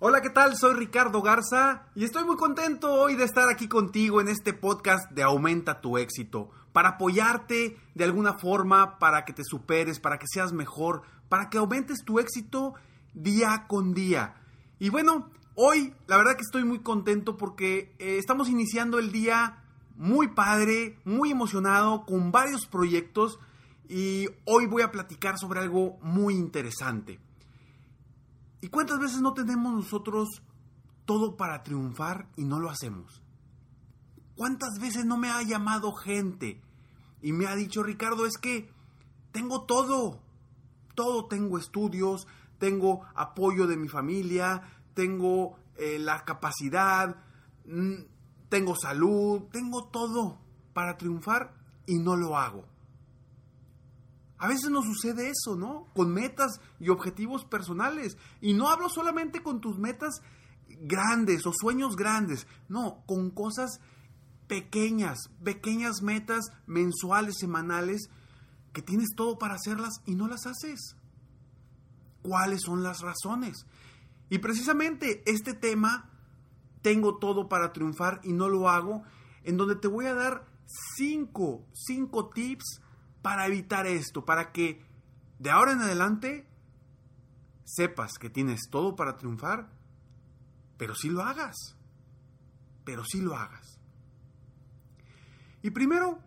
Hola, 0.00 0.20
¿qué 0.20 0.30
tal? 0.30 0.56
Soy 0.56 0.76
Ricardo 0.76 1.22
Garza 1.22 1.88
y 1.96 2.04
estoy 2.04 2.22
muy 2.22 2.36
contento 2.36 2.94
hoy 2.94 3.16
de 3.16 3.24
estar 3.24 3.48
aquí 3.48 3.66
contigo 3.66 4.20
en 4.20 4.28
este 4.28 4.52
podcast 4.54 5.10
de 5.10 5.24
Aumenta 5.24 5.80
tu 5.80 5.98
éxito, 5.98 6.50
para 6.72 6.90
apoyarte 6.90 7.76
de 7.96 8.04
alguna 8.04 8.34
forma, 8.34 9.00
para 9.00 9.24
que 9.24 9.32
te 9.32 9.42
superes, 9.42 9.98
para 9.98 10.20
que 10.20 10.28
seas 10.32 10.52
mejor, 10.52 11.02
para 11.28 11.50
que 11.50 11.58
aumentes 11.58 12.04
tu 12.04 12.20
éxito 12.20 12.74
día 13.12 13.64
con 13.66 13.92
día. 13.92 14.36
Y 14.78 14.90
bueno, 14.90 15.32
hoy 15.56 15.92
la 16.06 16.16
verdad 16.16 16.36
que 16.36 16.42
estoy 16.42 16.62
muy 16.62 16.78
contento 16.78 17.36
porque 17.36 17.92
eh, 17.98 18.18
estamos 18.18 18.48
iniciando 18.48 19.00
el 19.00 19.10
día 19.10 19.64
muy 19.96 20.28
padre, 20.28 21.00
muy 21.04 21.32
emocionado, 21.32 22.06
con 22.06 22.30
varios 22.30 22.66
proyectos 22.66 23.40
y 23.88 24.28
hoy 24.44 24.66
voy 24.66 24.82
a 24.82 24.92
platicar 24.92 25.38
sobre 25.38 25.58
algo 25.58 25.98
muy 26.02 26.34
interesante. 26.36 27.18
¿Y 28.60 28.68
cuántas 28.68 28.98
veces 28.98 29.20
no 29.20 29.34
tenemos 29.34 29.72
nosotros 29.72 30.42
todo 31.04 31.36
para 31.36 31.62
triunfar 31.62 32.28
y 32.36 32.44
no 32.44 32.58
lo 32.58 32.70
hacemos? 32.70 33.22
¿Cuántas 34.34 34.78
veces 34.80 35.04
no 35.04 35.16
me 35.16 35.30
ha 35.30 35.42
llamado 35.42 35.92
gente 35.92 36.60
y 37.22 37.32
me 37.32 37.46
ha 37.46 37.54
dicho, 37.54 37.82
Ricardo, 37.82 38.26
es 38.26 38.38
que 38.38 38.70
tengo 39.32 39.62
todo, 39.62 40.20
todo, 40.94 41.26
tengo 41.26 41.58
estudios, 41.58 42.26
tengo 42.58 43.04
apoyo 43.14 43.66
de 43.66 43.76
mi 43.76 43.88
familia, 43.88 44.62
tengo 44.94 45.58
eh, 45.76 45.98
la 45.98 46.24
capacidad, 46.24 47.16
mm, 47.66 47.94
tengo 48.48 48.76
salud, 48.76 49.42
tengo 49.52 49.84
todo 49.84 50.38
para 50.72 50.96
triunfar 50.96 51.54
y 51.86 51.98
no 51.98 52.16
lo 52.16 52.36
hago? 52.36 52.64
A 54.38 54.46
veces 54.48 54.70
nos 54.70 54.84
sucede 54.84 55.30
eso, 55.30 55.56
¿no? 55.56 55.88
Con 55.94 56.12
metas 56.12 56.60
y 56.78 56.90
objetivos 56.90 57.44
personales. 57.44 58.16
Y 58.40 58.54
no 58.54 58.68
hablo 58.68 58.88
solamente 58.88 59.42
con 59.42 59.60
tus 59.60 59.78
metas 59.78 60.22
grandes 60.80 61.44
o 61.46 61.52
sueños 61.52 61.96
grandes, 61.96 62.46
no, 62.68 63.02
con 63.06 63.30
cosas 63.30 63.80
pequeñas, 64.46 65.18
pequeñas 65.42 66.02
metas 66.02 66.52
mensuales, 66.66 67.36
semanales, 67.38 68.10
que 68.72 68.82
tienes 68.82 69.08
todo 69.16 69.38
para 69.38 69.54
hacerlas 69.54 70.02
y 70.06 70.14
no 70.14 70.28
las 70.28 70.46
haces. 70.46 70.96
¿Cuáles 72.22 72.62
son 72.62 72.82
las 72.82 73.00
razones? 73.00 73.66
Y 74.30 74.38
precisamente 74.38 75.22
este 75.26 75.54
tema, 75.54 76.10
tengo 76.82 77.18
todo 77.18 77.48
para 77.48 77.72
triunfar 77.72 78.20
y 78.22 78.32
no 78.32 78.48
lo 78.48 78.68
hago, 78.68 79.02
en 79.42 79.56
donde 79.56 79.76
te 79.76 79.88
voy 79.88 80.06
a 80.06 80.14
dar 80.14 80.46
cinco, 80.96 81.66
cinco 81.72 82.28
tips 82.28 82.80
para 83.28 83.46
evitar 83.46 83.86
esto, 83.86 84.24
para 84.24 84.52
que 84.52 84.82
de 85.38 85.50
ahora 85.50 85.72
en 85.72 85.82
adelante 85.82 86.48
sepas 87.62 88.12
que 88.18 88.30
tienes 88.30 88.70
todo 88.70 88.96
para 88.96 89.18
triunfar, 89.18 89.68
pero 90.78 90.94
sí 90.94 91.10
lo 91.10 91.20
hagas, 91.20 91.76
pero 92.86 93.04
sí 93.04 93.20
lo 93.20 93.36
hagas. 93.36 93.78
Y 95.62 95.72
primero, 95.72 96.20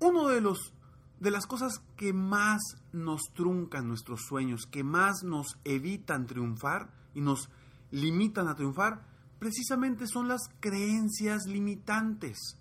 uno 0.00 0.28
de 0.28 0.42
los 0.42 0.74
de 1.20 1.30
las 1.30 1.46
cosas 1.46 1.80
que 1.96 2.12
más 2.12 2.60
nos 2.92 3.22
truncan 3.32 3.88
nuestros 3.88 4.20
sueños, 4.20 4.66
que 4.66 4.84
más 4.84 5.22
nos 5.24 5.58
evitan 5.64 6.26
triunfar 6.26 6.92
y 7.14 7.22
nos 7.22 7.48
limitan 7.90 8.48
a 8.48 8.56
triunfar, 8.56 9.06
precisamente 9.38 10.06
son 10.06 10.28
las 10.28 10.50
creencias 10.60 11.46
limitantes 11.46 12.58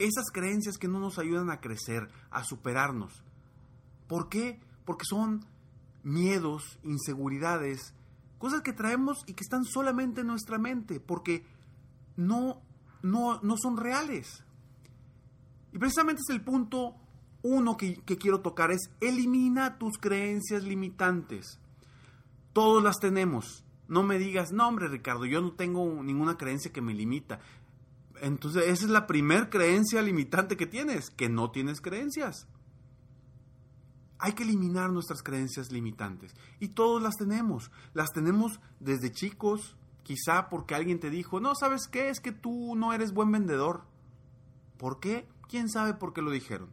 esas 0.00 0.30
creencias 0.32 0.78
que 0.78 0.88
no 0.88 0.98
nos 0.98 1.18
ayudan 1.18 1.50
a 1.50 1.60
crecer, 1.60 2.08
a 2.30 2.42
superarnos. 2.42 3.22
¿Por 4.08 4.28
qué? 4.28 4.58
Porque 4.84 5.04
son 5.04 5.44
miedos, 6.02 6.78
inseguridades, 6.82 7.94
cosas 8.38 8.62
que 8.62 8.72
traemos 8.72 9.22
y 9.26 9.34
que 9.34 9.44
están 9.44 9.64
solamente 9.64 10.22
en 10.22 10.28
nuestra 10.28 10.58
mente, 10.58 10.98
porque 10.98 11.44
no, 12.16 12.62
no, 13.02 13.40
no 13.42 13.56
son 13.58 13.76
reales. 13.76 14.42
Y 15.72 15.78
precisamente 15.78 16.22
es 16.26 16.34
el 16.34 16.42
punto 16.42 16.96
uno 17.42 17.76
que, 17.76 18.00
que 18.02 18.16
quiero 18.16 18.40
tocar, 18.40 18.70
es 18.70 18.90
elimina 19.00 19.78
tus 19.78 19.98
creencias 19.98 20.64
limitantes. 20.64 21.60
Todos 22.52 22.82
las 22.82 22.98
tenemos. 22.98 23.64
No 23.86 24.02
me 24.02 24.18
digas, 24.18 24.52
no 24.52 24.66
hombre 24.66 24.88
Ricardo, 24.88 25.26
yo 25.26 25.40
no 25.40 25.52
tengo 25.52 26.02
ninguna 26.02 26.36
creencia 26.36 26.72
que 26.72 26.80
me 26.80 26.94
limita. 26.94 27.40
Entonces, 28.20 28.64
esa 28.66 28.84
es 28.84 28.90
la 28.90 29.06
primer 29.06 29.48
creencia 29.48 30.02
limitante 30.02 30.56
que 30.56 30.66
tienes, 30.66 31.10
que 31.10 31.30
no 31.30 31.50
tienes 31.50 31.80
creencias. 31.80 32.46
Hay 34.18 34.32
que 34.32 34.42
eliminar 34.42 34.90
nuestras 34.90 35.22
creencias 35.22 35.72
limitantes. 35.72 36.34
Y 36.58 36.68
todos 36.68 37.02
las 37.02 37.16
tenemos. 37.16 37.70
Las 37.94 38.12
tenemos 38.12 38.60
desde 38.78 39.10
chicos, 39.10 39.74
quizá 40.02 40.50
porque 40.50 40.74
alguien 40.74 41.00
te 41.00 41.08
dijo, 41.08 41.40
no, 41.40 41.54
¿sabes 41.54 41.88
qué? 41.88 42.10
Es 42.10 42.20
que 42.20 42.32
tú 42.32 42.74
no 42.76 42.92
eres 42.92 43.14
buen 43.14 43.32
vendedor. 43.32 43.84
¿Por 44.76 45.00
qué? 45.00 45.26
¿Quién 45.48 45.70
sabe 45.70 45.94
por 45.94 46.12
qué 46.12 46.20
lo 46.20 46.30
dijeron? 46.30 46.70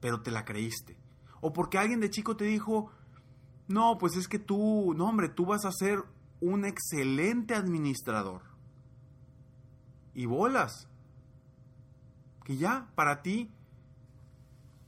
Pero 0.00 0.22
te 0.22 0.30
la 0.30 0.44
creíste. 0.44 0.96
O 1.40 1.52
porque 1.52 1.78
alguien 1.78 1.98
de 1.98 2.10
chico 2.10 2.36
te 2.36 2.44
dijo, 2.44 2.92
no, 3.66 3.98
pues 3.98 4.14
es 4.14 4.28
que 4.28 4.38
tú, 4.38 4.94
no 4.96 5.08
hombre, 5.08 5.28
tú 5.28 5.46
vas 5.46 5.64
a 5.64 5.72
ser 5.72 6.04
un 6.40 6.64
excelente 6.64 7.54
administrador 7.54 8.55
y 10.16 10.24
bolas. 10.24 10.88
Que 12.42 12.56
ya, 12.56 12.90
para 12.94 13.22
ti, 13.22 13.52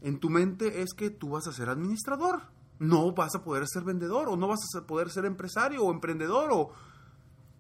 en 0.01 0.19
tu 0.19 0.31
mente 0.31 0.83
es 0.83 0.95
que 0.95 1.11
tú 1.11 1.31
vas 1.31 1.47
a 1.47 1.53
ser 1.53 1.69
administrador. 1.69 2.43
No 2.79 3.13
vas 3.13 3.35
a 3.35 3.45
poder 3.45 3.67
ser 3.69 3.85
vendedor 3.85 4.29
o 4.29 4.37
no 4.37 4.49
vas 4.49 4.61
a 4.75 4.87
poder 4.87 5.11
ser 5.11 5.27
empresario 5.27 5.85
o 5.85 5.93
emprendedor 5.93 6.51
o 6.53 6.73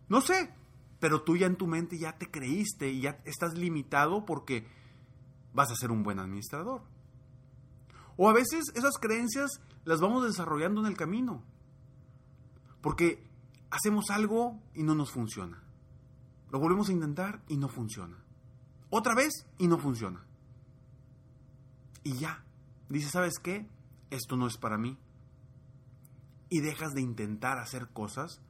no 0.08 0.20
sé. 0.22 0.54
Pero 0.98 1.22
tú 1.22 1.36
ya 1.36 1.46
en 1.46 1.56
tu 1.56 1.66
mente 1.66 1.98
ya 1.98 2.16
te 2.16 2.30
creíste 2.30 2.90
y 2.90 3.02
ya 3.02 3.20
estás 3.24 3.54
limitado 3.54 4.24
porque 4.24 4.66
vas 5.52 5.70
a 5.70 5.76
ser 5.76 5.90
un 5.90 6.02
buen 6.02 6.18
administrador. 6.18 6.82
O 8.16 8.30
a 8.30 8.32
veces 8.32 8.64
esas 8.74 8.96
creencias 8.98 9.60
las 9.84 10.00
vamos 10.00 10.24
desarrollando 10.24 10.80
en 10.80 10.86
el 10.86 10.96
camino. 10.96 11.42
Porque 12.80 13.28
hacemos 13.70 14.10
algo 14.10 14.62
y 14.74 14.84
no 14.84 14.94
nos 14.94 15.10
funciona. 15.10 15.67
Lo 16.50 16.58
volvemos 16.58 16.88
a 16.88 16.92
intentar 16.92 17.42
y 17.48 17.56
no 17.56 17.68
funciona. 17.68 18.16
Otra 18.90 19.14
vez 19.14 19.46
y 19.58 19.68
no 19.68 19.78
funciona. 19.78 20.24
Y 22.04 22.14
ya. 22.14 22.44
Dice, 22.88 23.10
¿sabes 23.10 23.38
qué? 23.38 23.66
Esto 24.10 24.36
no 24.36 24.46
es 24.46 24.56
para 24.56 24.78
mí. 24.78 24.98
Y 26.48 26.60
dejas 26.60 26.94
de 26.94 27.02
intentar 27.02 27.58
hacer 27.58 27.88
cosas 27.88 28.40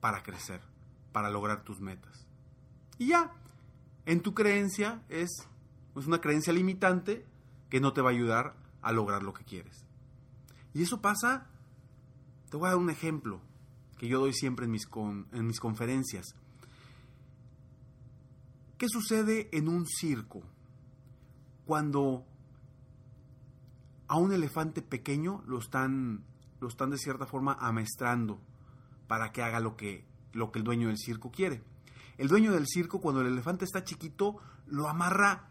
para 0.00 0.22
crecer, 0.22 0.60
para 1.12 1.30
lograr 1.30 1.64
tus 1.64 1.80
metas. 1.80 2.26
Y 2.98 3.08
ya. 3.08 3.32
En 4.06 4.22
tu 4.22 4.34
creencia 4.34 5.02
es, 5.08 5.30
es 5.96 6.06
una 6.06 6.20
creencia 6.20 6.52
limitante 6.52 7.26
que 7.68 7.80
no 7.80 7.92
te 7.92 8.00
va 8.00 8.10
a 8.10 8.12
ayudar 8.12 8.56
a 8.82 8.92
lograr 8.92 9.22
lo 9.22 9.32
que 9.32 9.44
quieres. 9.44 9.84
Y 10.72 10.82
eso 10.82 11.00
pasa, 11.00 11.48
te 12.50 12.56
voy 12.56 12.66
a 12.66 12.70
dar 12.70 12.78
un 12.78 12.90
ejemplo 12.90 13.40
que 13.98 14.08
yo 14.08 14.20
doy 14.20 14.32
siempre 14.32 14.64
en 14.64 14.70
mis, 14.70 14.88
en 15.32 15.46
mis 15.46 15.60
conferencias. 15.60 16.34
¿Qué 18.80 18.88
sucede 18.88 19.50
en 19.52 19.68
un 19.68 19.86
circo 19.86 20.40
cuando 21.66 22.24
a 24.08 24.16
un 24.16 24.32
elefante 24.32 24.80
pequeño 24.80 25.42
lo 25.46 25.58
están, 25.58 26.24
lo 26.60 26.68
están 26.68 26.88
de 26.88 26.96
cierta 26.96 27.26
forma 27.26 27.58
amestrando 27.60 28.40
para 29.06 29.32
que 29.32 29.42
haga 29.42 29.60
lo 29.60 29.76
que, 29.76 30.06
lo 30.32 30.50
que 30.50 30.60
el 30.60 30.64
dueño 30.64 30.88
del 30.88 30.96
circo 30.96 31.30
quiere? 31.30 31.62
El 32.16 32.28
dueño 32.28 32.52
del 32.52 32.66
circo, 32.66 33.02
cuando 33.02 33.20
el 33.20 33.26
elefante 33.26 33.66
está 33.66 33.84
chiquito, 33.84 34.38
lo 34.66 34.88
amarra 34.88 35.50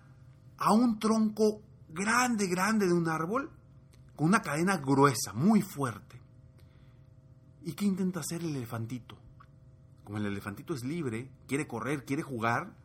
a 0.58 0.74
un 0.74 0.98
tronco 0.98 1.62
grande, 1.88 2.48
grande 2.48 2.88
de 2.88 2.94
un 2.94 3.08
árbol 3.08 3.52
con 4.16 4.26
una 4.26 4.42
cadena 4.42 4.78
gruesa, 4.78 5.34
muy 5.34 5.62
fuerte. 5.62 6.20
¿Y 7.62 7.74
qué 7.74 7.86
intenta 7.86 8.22
hacer 8.22 8.42
el 8.42 8.56
elefantito? 8.56 9.20
Como 10.04 10.18
el 10.18 10.26
elefantito 10.26 10.74
es 10.74 10.84
libre, 10.84 11.30
quiere 11.46 11.68
correr, 11.68 12.06
quiere 12.06 12.24
jugar, 12.24 12.79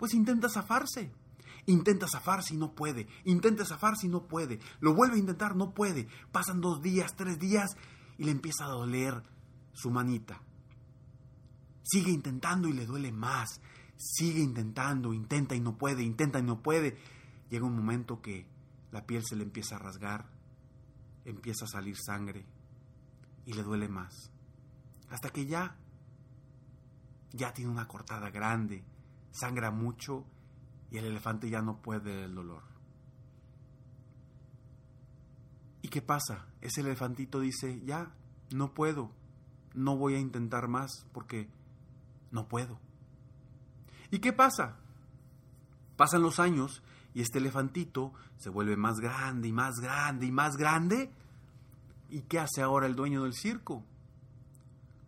pues 0.00 0.14
intenta 0.14 0.48
zafarse. 0.48 1.12
Intenta 1.66 2.08
zafarse 2.08 2.54
y 2.54 2.56
no 2.56 2.74
puede. 2.74 3.06
Intenta 3.26 3.66
zafarse 3.66 4.06
y 4.06 4.08
no 4.08 4.26
puede. 4.26 4.58
Lo 4.80 4.94
vuelve 4.94 5.16
a 5.16 5.18
intentar, 5.18 5.54
no 5.56 5.74
puede. 5.74 6.08
Pasan 6.32 6.62
dos 6.62 6.80
días, 6.80 7.16
tres 7.16 7.38
días 7.38 7.76
y 8.16 8.24
le 8.24 8.30
empieza 8.30 8.64
a 8.64 8.70
doler 8.70 9.22
su 9.74 9.90
manita. 9.90 10.40
Sigue 11.82 12.12
intentando 12.12 12.66
y 12.66 12.72
le 12.72 12.86
duele 12.86 13.12
más. 13.12 13.60
Sigue 13.98 14.40
intentando, 14.40 15.12
intenta 15.12 15.54
y 15.54 15.60
no 15.60 15.76
puede, 15.76 16.02
intenta 16.02 16.38
y 16.38 16.44
no 16.44 16.62
puede. 16.62 16.96
Llega 17.50 17.66
un 17.66 17.76
momento 17.76 18.22
que 18.22 18.46
la 18.92 19.04
piel 19.04 19.22
se 19.22 19.36
le 19.36 19.42
empieza 19.42 19.76
a 19.76 19.80
rasgar, 19.80 20.30
empieza 21.26 21.66
a 21.66 21.68
salir 21.68 21.98
sangre 21.98 22.46
y 23.44 23.52
le 23.52 23.62
duele 23.62 23.90
más. 23.90 24.32
Hasta 25.10 25.28
que 25.28 25.44
ya, 25.44 25.76
ya 27.32 27.52
tiene 27.52 27.70
una 27.70 27.86
cortada 27.86 28.30
grande, 28.30 28.82
sangra 29.30 29.70
mucho 29.70 30.24
y 30.90 30.98
el 30.98 31.04
elefante 31.04 31.48
ya 31.48 31.62
no 31.62 31.80
puede 31.82 32.24
el 32.24 32.34
dolor. 32.34 32.62
¿Y 35.82 35.88
qué 35.88 36.02
pasa? 36.02 36.46
Ese 36.60 36.82
elefantito 36.82 37.40
dice, 37.40 37.80
ya, 37.84 38.12
no 38.50 38.74
puedo, 38.74 39.10
no 39.74 39.96
voy 39.96 40.14
a 40.14 40.20
intentar 40.20 40.68
más 40.68 41.06
porque 41.12 41.48
no 42.30 42.48
puedo. 42.48 42.78
¿Y 44.10 44.18
qué 44.18 44.32
pasa? 44.32 44.76
Pasan 45.96 46.22
los 46.22 46.40
años 46.40 46.82
y 47.14 47.22
este 47.22 47.38
elefantito 47.38 48.12
se 48.36 48.50
vuelve 48.50 48.76
más 48.76 48.98
grande 49.00 49.48
y 49.48 49.52
más 49.52 49.76
grande 49.80 50.26
y 50.26 50.32
más 50.32 50.56
grande. 50.56 51.10
¿Y 52.08 52.22
qué 52.22 52.40
hace 52.40 52.62
ahora 52.62 52.86
el 52.86 52.96
dueño 52.96 53.22
del 53.22 53.34
circo? 53.34 53.84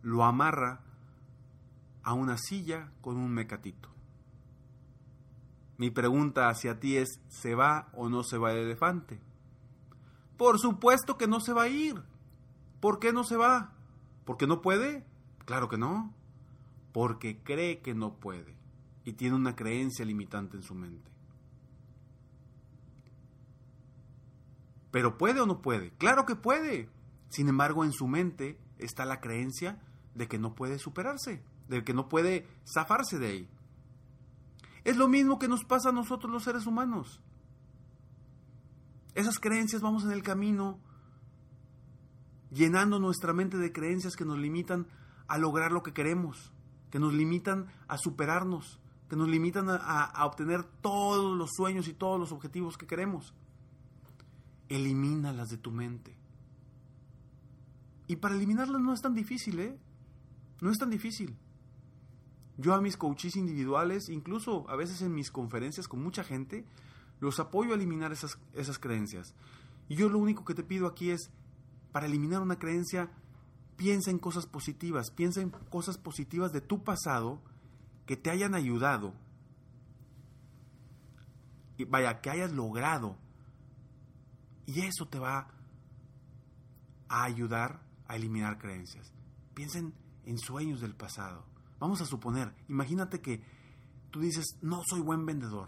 Lo 0.01 0.23
amarra 0.23 0.81
a 2.03 2.13
una 2.13 2.37
silla 2.37 2.91
con 3.01 3.17
un 3.17 3.31
mecatito. 3.31 3.89
Mi 5.83 5.91
pregunta 5.91 6.47
hacia 6.47 6.79
ti 6.79 6.95
es, 6.95 7.19
¿se 7.27 7.55
va 7.55 7.89
o 7.91 8.07
no 8.07 8.23
se 8.23 8.37
va 8.37 8.53
el 8.53 8.59
elefante? 8.59 9.19
Por 10.37 10.57
supuesto 10.57 11.17
que 11.17 11.27
no 11.27 11.41
se 11.41 11.51
va 11.51 11.63
a 11.63 11.67
ir. 11.67 12.01
¿Por 12.79 12.99
qué 12.99 13.11
no 13.11 13.25
se 13.25 13.35
va? 13.35 13.73
¿Porque 14.23 14.47
no 14.47 14.61
puede? 14.61 15.05
Claro 15.43 15.67
que 15.67 15.77
no. 15.77 16.15
Porque 16.93 17.43
cree 17.43 17.81
que 17.81 17.93
no 17.93 18.13
puede 18.13 18.55
y 19.03 19.11
tiene 19.11 19.35
una 19.35 19.57
creencia 19.57 20.05
limitante 20.05 20.55
en 20.55 20.63
su 20.63 20.73
mente. 20.73 21.11
Pero 24.89 25.17
puede 25.17 25.41
o 25.41 25.45
no 25.45 25.61
puede? 25.61 25.91
Claro 25.97 26.25
que 26.25 26.37
puede. 26.37 26.89
Sin 27.27 27.49
embargo, 27.49 27.83
en 27.83 27.91
su 27.91 28.07
mente 28.07 28.57
está 28.77 29.03
la 29.03 29.19
creencia 29.19 29.81
de 30.15 30.29
que 30.29 30.39
no 30.39 30.55
puede 30.55 30.79
superarse, 30.79 31.43
de 31.67 31.83
que 31.83 31.93
no 31.93 32.07
puede 32.07 32.47
zafarse 32.73 33.19
de 33.19 33.27
ahí. 33.27 33.49
Es 34.83 34.97
lo 34.97 35.07
mismo 35.07 35.39
que 35.39 35.47
nos 35.47 35.63
pasa 35.63 35.89
a 35.89 35.93
nosotros 35.93 36.31
los 36.31 36.43
seres 36.43 36.65
humanos. 36.65 37.21
Esas 39.15 39.39
creencias 39.39 39.81
vamos 39.81 40.03
en 40.03 40.11
el 40.11 40.23
camino 40.23 40.79
llenando 42.51 42.99
nuestra 42.99 43.33
mente 43.33 43.57
de 43.57 43.71
creencias 43.71 44.15
que 44.15 44.25
nos 44.25 44.37
limitan 44.37 44.87
a 45.27 45.37
lograr 45.37 45.71
lo 45.71 45.83
que 45.83 45.93
queremos, 45.93 46.51
que 46.91 46.99
nos 46.99 47.13
limitan 47.13 47.67
a 47.87 47.97
superarnos, 47.97 48.79
que 49.09 49.15
nos 49.15 49.29
limitan 49.29 49.67
a, 49.69 50.25
obtener 50.25 50.63
todos 50.81 51.37
los 51.37 51.51
sueños 51.55 51.87
y 51.87 51.93
todos 51.93 52.19
los 52.19 52.31
objetivos 52.31 52.77
que 52.77 52.87
queremos. 52.87 53.33
Elimínalas 54.69 55.49
de 55.49 55.57
tu 55.57 55.71
mente. 55.71 56.15
Y 58.07 58.17
para 58.17 58.35
eliminarlas 58.35 58.81
no 58.81 58.93
es 58.93 59.01
tan 59.01 59.13
difícil, 59.13 59.59
¿eh? 59.59 59.79
No 60.61 60.71
es 60.71 60.77
tan 60.77 60.89
difícil. 60.89 61.35
Yo 62.57 62.73
a 62.73 62.81
mis 62.81 62.97
coaches 62.97 63.35
individuales, 63.35 64.09
incluso 64.09 64.69
a 64.69 64.75
veces 64.75 65.01
en 65.01 65.13
mis 65.13 65.31
conferencias 65.31 65.87
con 65.87 66.03
mucha 66.03 66.23
gente, 66.23 66.65
los 67.19 67.39
apoyo 67.39 67.71
a 67.71 67.75
eliminar 67.75 68.11
esas, 68.11 68.37
esas 68.53 68.77
creencias. 68.77 69.33
Y 69.89 69.95
yo 69.95 70.09
lo 70.09 70.19
único 70.19 70.45
que 70.45 70.53
te 70.53 70.63
pido 70.63 70.87
aquí 70.87 71.09
es, 71.09 71.31
para 71.91 72.05
eliminar 72.05 72.41
una 72.41 72.59
creencia, 72.59 73.09
piensa 73.75 74.11
en 74.11 74.19
cosas 74.19 74.45
positivas, 74.45 75.09
piensa 75.11 75.41
en 75.41 75.49
cosas 75.49 75.97
positivas 75.97 76.51
de 76.51 76.61
tu 76.61 76.83
pasado 76.83 77.41
que 78.05 78.17
te 78.17 78.29
hayan 78.29 78.53
ayudado, 78.53 79.13
y 81.77 81.85
vaya, 81.85 82.21
que 82.21 82.29
hayas 82.29 82.51
logrado, 82.51 83.17
y 84.65 84.81
eso 84.81 85.07
te 85.07 85.19
va 85.19 85.47
a 87.07 87.23
ayudar 87.23 87.81
a 88.07 88.15
eliminar 88.15 88.57
creencias. 88.57 89.11
Piensen 89.53 89.93
en 90.25 90.37
sueños 90.37 90.81
del 90.81 90.95
pasado. 90.95 91.45
Vamos 91.83 91.99
a 91.99 92.05
suponer, 92.05 92.55
imagínate 92.69 93.19
que 93.19 93.43
tú 94.09 94.21
dices, 94.21 94.57
no 94.61 94.83
soy 94.87 95.01
buen 95.01 95.25
vendedor, 95.25 95.67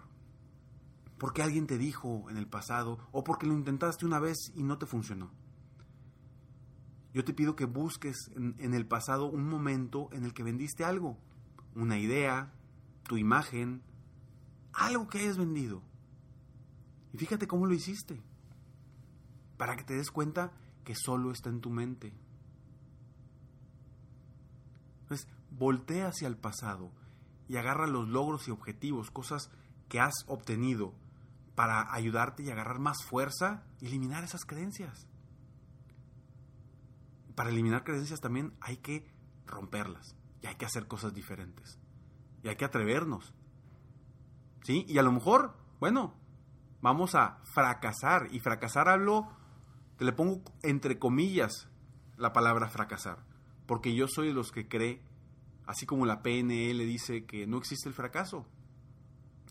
porque 1.18 1.42
alguien 1.42 1.68
te 1.68 1.78
dijo 1.78 2.30
en 2.30 2.38
el 2.38 2.48
pasado 2.48 3.00
o 3.12 3.26
porque 3.26 3.46
lo 3.46 3.54
intentaste 3.54 4.06
una 4.06 4.22
vez 4.22 4.38
y 4.56 4.64
no 4.64 4.78
te 4.78 4.86
funcionó. 4.86 5.30
Yo 7.14 7.26
te 7.26 7.34
pido 7.34 7.58
que 7.58 7.66
busques 7.66 8.32
en, 8.34 8.74
el 8.74 8.88
pasado 8.88 9.26
un 9.26 9.50
momento 9.50 10.08
en 10.14 10.24
el 10.24 10.34
que 10.34 10.44
vendiste 10.44 10.86
algo 10.86 11.18
una 11.76 12.00
idea, 12.00 12.54
tu 13.04 13.18
imagen, 13.18 13.84
algo 14.72 15.10
que 15.10 15.20
hayas 15.20 15.38
vendido. 15.38 15.82
Y 17.12 17.18
fíjate 17.18 17.46
cómo 17.46 17.66
lo 17.66 17.74
hiciste. 17.74 18.22
Para 19.58 19.76
que 19.76 19.84
te 19.84 19.96
des 19.96 20.12
cuenta 20.12 20.54
que 20.86 20.96
solo 20.96 21.34
está 21.34 21.50
en 21.50 21.60
tu 21.60 21.72
mente. 21.72 22.14
Entonces, 25.06 25.28
voltea 25.52 26.08
hacia 26.08 26.28
el 26.28 26.36
pasado 26.36 26.92
y 27.48 27.58
agarra 27.58 27.86
los 27.86 28.08
logros 28.08 28.48
y 28.48 28.52
objetivos, 28.52 29.12
cosas 29.12 29.52
que 29.88 30.00
has 30.00 30.26
obtenido 30.26 30.96
para 31.54 31.94
ayudarte 31.94 32.42
y 32.42 32.50
agarrar 32.50 32.80
más 32.80 33.04
fuerza 33.04 33.64
y 33.80 33.86
eliminar 33.86 34.24
esas 34.24 34.46
creencias. 34.46 35.08
Para 37.36 37.52
eliminar 37.52 37.84
creencias 37.84 38.20
también 38.20 38.54
hay 38.62 38.78
que 38.78 39.08
romperlas 39.46 40.16
y 40.42 40.48
hay 40.48 40.56
que 40.56 40.66
hacer 40.66 40.88
cosas 40.88 41.14
diferentes. 41.14 41.78
Y 42.42 42.50
hay 42.50 42.56
que 42.56 42.66
atrevernos. 42.66 43.34
¿Sí? 44.64 44.86
Y 44.88 44.98
a 44.98 45.04
lo 45.04 45.12
mejor, 45.12 45.56
bueno, 45.80 46.16
vamos 46.82 47.14
a 47.14 47.40
fracasar. 47.54 48.28
Y 48.32 48.40
fracasar 48.40 48.90
hablo, 48.90 49.28
te 49.98 50.06
le 50.06 50.14
pongo 50.14 50.42
entre 50.64 50.98
comillas 50.98 51.70
la 52.18 52.34
palabra 52.34 52.70
fracasar. 52.70 53.35
Porque 53.66 53.96
yo 53.96 54.08
soy 54.08 54.28
de 54.28 54.34
los 54.34 54.52
que 54.52 54.68
cree, 54.68 55.02
así 55.66 55.86
como 55.86 56.06
la 56.06 56.22
PNL 56.22 56.78
dice 56.86 57.26
que 57.26 57.48
no 57.48 57.58
existe 57.58 57.90
el 57.90 57.96
fracaso. 57.96 58.46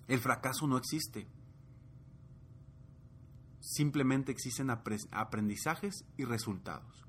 El 0.06 0.20
fracaso 0.20 0.66
no 0.66 0.76
existe. 0.76 1.26
Simplemente 3.60 4.30
existen 4.30 4.70
aprendizajes 4.70 6.04
y 6.16 6.24
resultados. 6.24 7.04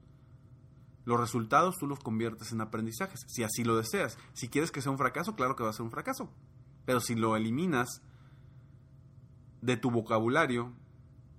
Los 1.04 1.20
resultados 1.20 1.76
tú 1.78 1.86
los 1.86 2.00
conviertes 2.00 2.52
en 2.52 2.62
aprendizajes, 2.62 3.26
si 3.28 3.44
así 3.44 3.64
lo 3.64 3.78
deseas. 3.78 4.18
Si 4.34 4.50
quieres 4.50 4.72
que 4.72 4.82
sea 4.82 4.92
un 4.92 4.98
fracaso, 4.98 5.36
claro 5.36 5.56
que 5.56 5.64
va 5.64 5.70
a 5.70 5.74
ser 5.74 5.84
un 5.84 5.92
fracaso. 5.92 6.32
Pero 6.86 7.00
si 7.00 7.14
lo 7.14 7.36
eliminas 7.36 8.02
de 9.62 9.78
tu 9.78 9.92
vocabulario 9.92 10.74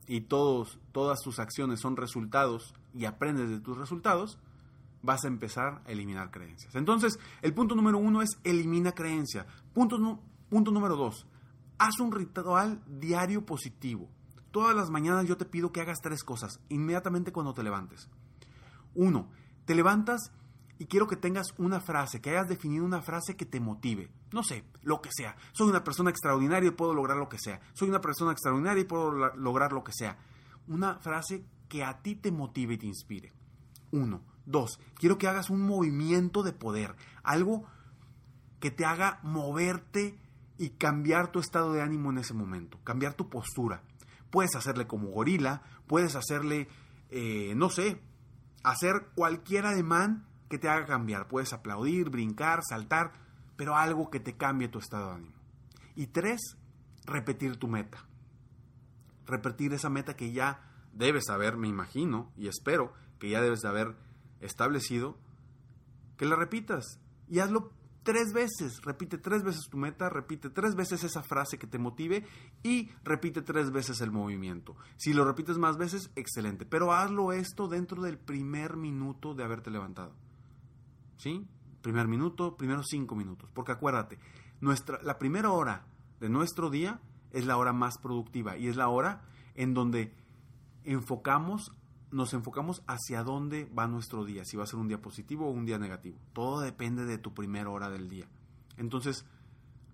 y 0.06 0.22
todos, 0.22 0.78
todas 0.92 1.20
tus 1.20 1.40
acciones 1.40 1.80
son 1.80 1.96
resultados 1.96 2.74
y 2.94 3.06
aprendes 3.06 3.48
de 3.48 3.60
tus 3.60 3.76
resultados, 3.76 4.38
vas 5.02 5.24
a 5.24 5.28
empezar 5.28 5.82
a 5.86 5.90
eliminar 5.90 6.30
creencias. 6.30 6.74
Entonces, 6.74 7.18
el 7.42 7.54
punto 7.54 7.74
número 7.74 7.98
uno 7.98 8.22
es 8.22 8.38
elimina 8.44 8.92
creencia. 8.92 9.46
Punto, 9.72 10.20
punto 10.48 10.70
número 10.70 10.96
dos, 10.96 11.26
haz 11.78 12.00
un 12.00 12.12
ritual 12.12 12.82
diario 12.86 13.44
positivo. 13.44 14.08
Todas 14.50 14.74
las 14.74 14.90
mañanas 14.90 15.26
yo 15.26 15.36
te 15.36 15.44
pido 15.44 15.72
que 15.72 15.80
hagas 15.80 16.00
tres 16.00 16.24
cosas, 16.24 16.60
inmediatamente 16.68 17.32
cuando 17.32 17.52
te 17.52 17.62
levantes. 17.62 18.08
Uno, 18.94 19.30
te 19.66 19.74
levantas 19.74 20.32
y 20.78 20.86
quiero 20.86 21.06
que 21.06 21.16
tengas 21.16 21.54
una 21.58 21.80
frase, 21.80 22.20
que 22.20 22.30
hayas 22.30 22.48
definido 22.48 22.84
una 22.84 23.02
frase 23.02 23.36
que 23.36 23.46
te 23.46 23.60
motive. 23.60 24.10
No 24.32 24.42
sé, 24.42 24.64
lo 24.82 25.00
que 25.00 25.10
sea. 25.12 25.36
Soy 25.52 25.68
una 25.68 25.84
persona 25.84 26.10
extraordinaria 26.10 26.68
y 26.68 26.72
puedo 26.72 26.94
lograr 26.94 27.16
lo 27.16 27.28
que 27.28 27.38
sea. 27.38 27.60
Soy 27.72 27.88
una 27.88 28.00
persona 28.00 28.32
extraordinaria 28.32 28.82
y 28.82 28.86
puedo 28.86 29.10
lograr 29.36 29.72
lo 29.72 29.84
que 29.84 29.92
sea. 29.92 30.18
Una 30.68 30.98
frase 30.98 31.44
que 31.68 31.84
a 31.84 32.02
ti 32.02 32.16
te 32.16 32.30
motive 32.30 32.74
y 32.74 32.78
te 32.78 32.86
inspire. 32.86 33.32
Uno. 33.92 34.22
Dos, 34.46 34.80
quiero 34.94 35.18
que 35.18 35.26
hagas 35.26 35.50
un 35.50 35.60
movimiento 35.60 36.42
de 36.42 36.52
poder, 36.52 36.94
algo 37.24 37.66
que 38.60 38.70
te 38.70 38.84
haga 38.84 39.18
moverte 39.22 40.18
y 40.56 40.70
cambiar 40.70 41.32
tu 41.32 41.40
estado 41.40 41.72
de 41.72 41.82
ánimo 41.82 42.10
en 42.10 42.18
ese 42.18 42.32
momento, 42.32 42.78
cambiar 42.84 43.14
tu 43.14 43.28
postura. 43.28 43.82
Puedes 44.30 44.54
hacerle 44.54 44.86
como 44.86 45.08
gorila, 45.08 45.62
puedes 45.86 46.14
hacerle, 46.14 46.68
eh, 47.10 47.54
no 47.56 47.70
sé, 47.70 48.00
hacer 48.62 49.08
cualquier 49.14 49.66
ademán 49.66 50.26
que 50.48 50.58
te 50.58 50.68
haga 50.68 50.86
cambiar. 50.86 51.28
Puedes 51.28 51.52
aplaudir, 51.52 52.10
brincar, 52.10 52.60
saltar, 52.68 53.12
pero 53.56 53.76
algo 53.76 54.10
que 54.10 54.20
te 54.20 54.36
cambie 54.36 54.68
tu 54.68 54.78
estado 54.78 55.08
de 55.08 55.16
ánimo. 55.16 55.36
Y 55.94 56.08
tres, 56.08 56.56
repetir 57.04 57.56
tu 57.56 57.68
meta. 57.68 58.04
Repetir 59.26 59.72
esa 59.72 59.90
meta 59.90 60.14
que 60.14 60.32
ya 60.32 60.60
debes 60.92 61.28
haber, 61.30 61.56
me 61.56 61.68
imagino, 61.68 62.32
y 62.36 62.48
espero 62.48 62.92
que 63.18 63.30
ya 63.30 63.40
debes 63.40 63.60
de 63.60 63.68
haber 63.68 63.96
establecido, 64.40 65.16
que 66.16 66.26
la 66.26 66.36
repitas 66.36 67.00
y 67.28 67.40
hazlo 67.40 67.72
tres 68.06 68.32
veces. 68.32 68.80
Repite 68.82 69.18
tres 69.18 69.42
veces 69.42 69.68
tu 69.68 69.76
meta, 69.76 70.08
repite 70.08 70.48
tres 70.48 70.76
veces 70.76 71.02
esa 71.02 71.22
frase 71.22 71.58
que 71.58 71.66
te 71.66 71.78
motive 71.78 72.24
y 72.62 72.88
repite 73.02 73.42
tres 73.42 73.72
veces 73.72 74.00
el 74.00 74.12
movimiento. 74.12 74.76
Si 74.96 75.12
lo 75.12 75.24
repites 75.24 75.58
más 75.58 75.76
veces, 75.76 76.10
excelente. 76.14 76.64
Pero 76.64 76.92
hazlo 76.92 77.32
esto 77.32 77.66
dentro 77.66 78.00
del 78.02 78.16
primer 78.16 78.76
minuto 78.76 79.34
de 79.34 79.42
haberte 79.42 79.70
levantado. 79.70 80.14
¿Sí? 81.16 81.46
Primer 81.82 82.06
minuto, 82.06 82.56
primeros 82.56 82.86
cinco 82.88 83.16
minutos. 83.16 83.50
Porque 83.52 83.72
acuérdate, 83.72 84.18
nuestra, 84.60 85.02
la 85.02 85.18
primera 85.18 85.50
hora 85.50 85.84
de 86.20 86.28
nuestro 86.28 86.70
día 86.70 87.00
es 87.32 87.44
la 87.44 87.56
hora 87.56 87.72
más 87.72 87.98
productiva 87.98 88.56
y 88.56 88.68
es 88.68 88.76
la 88.76 88.88
hora 88.88 89.24
en 89.56 89.74
donde 89.74 90.14
enfocamos 90.84 91.72
nos 92.16 92.32
enfocamos 92.32 92.82
hacia 92.86 93.22
dónde 93.22 93.70
va 93.78 93.86
nuestro 93.86 94.24
día, 94.24 94.46
si 94.46 94.56
va 94.56 94.64
a 94.64 94.66
ser 94.66 94.80
un 94.80 94.88
día 94.88 95.02
positivo 95.02 95.46
o 95.46 95.50
un 95.50 95.66
día 95.66 95.78
negativo. 95.78 96.18
Todo 96.32 96.60
depende 96.60 97.04
de 97.04 97.18
tu 97.18 97.34
primera 97.34 97.68
hora 97.68 97.90
del 97.90 98.08
día. 98.08 98.26
Entonces, 98.78 99.26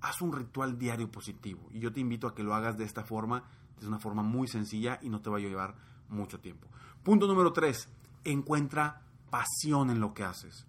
haz 0.00 0.22
un 0.22 0.32
ritual 0.32 0.78
diario 0.78 1.10
positivo 1.10 1.68
y 1.72 1.80
yo 1.80 1.92
te 1.92 1.98
invito 1.98 2.28
a 2.28 2.34
que 2.34 2.44
lo 2.44 2.54
hagas 2.54 2.78
de 2.78 2.84
esta 2.84 3.02
forma, 3.02 3.42
de 3.80 3.88
una 3.88 3.98
forma 3.98 4.22
muy 4.22 4.46
sencilla 4.46 5.00
y 5.02 5.08
no 5.08 5.20
te 5.20 5.30
va 5.30 5.38
a 5.38 5.40
llevar 5.40 5.74
mucho 6.08 6.38
tiempo. 6.38 6.68
Punto 7.02 7.26
número 7.26 7.52
tres, 7.52 7.88
encuentra 8.22 9.02
pasión 9.28 9.90
en 9.90 9.98
lo 9.98 10.14
que 10.14 10.22
haces. 10.22 10.64